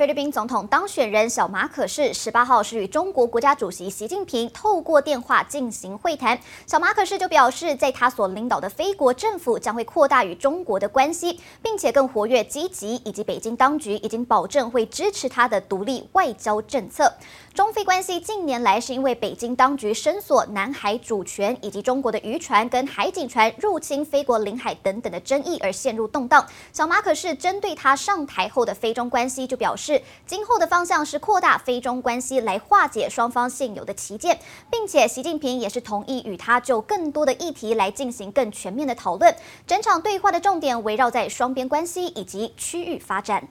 [0.00, 6.40] 菲律宾总统当选人小马可是十八号是与中国国家主席习近平透过电话进行会谈。
[6.66, 17.12] 小马可是就表示，在他所领导的菲国政府将会扩大与中国的关系，并且更活跃积极，以及北京当局已经保证会支持他的独立外交政策。
[17.52, 26.46] 中菲关系近年来是因为北京当局声索南海主权以及中国的渔船跟海警船入侵菲国领海等等的争议而陷入动荡。
[26.72, 29.89] 小马可是针对他上台后的菲中关系就表示。
[30.26, 34.38] 今后的方向是扩大非中关系，来化解双方现有的旗舰，
[34.70, 39.34] 并且习近平也是同意与他就更多的议题来进行更全面的讨论。
[39.66, 43.48] 整场对话的重点围绕在双边关系以及区域发展。